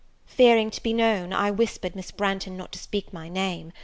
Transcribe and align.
Fearing 0.25 0.71
to 0.71 0.81
be 0.81 0.93
know, 0.93 1.29
I 1.31 1.51
whispered 1.51 1.95
Miss 1.95 2.09
Branghton 2.09 2.57
not 2.57 2.71
to 2.71 2.79
speak 2.79 3.13
my 3.13 3.29
name. 3.29 3.71